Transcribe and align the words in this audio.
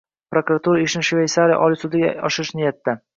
Prokuratura 0.35 0.79
ishni 0.85 1.01
Shveysariya 1.09 1.59
oliy 1.67 1.79
sudiga 1.83 2.09
oshirish 2.31 2.51
niyatida 2.61 2.97